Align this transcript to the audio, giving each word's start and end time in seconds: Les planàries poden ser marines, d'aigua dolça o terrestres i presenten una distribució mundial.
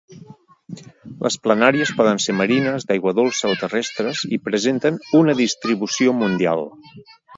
Les 1.25 1.35
planàries 1.47 1.91
poden 1.99 2.21
ser 2.25 2.35
marines, 2.39 2.87
d'aigua 2.91 3.13
dolça 3.19 3.51
o 3.51 3.59
terrestres 3.65 4.25
i 4.39 4.41
presenten 4.49 4.99
una 5.21 5.37
distribució 5.45 6.17
mundial. 6.23 6.65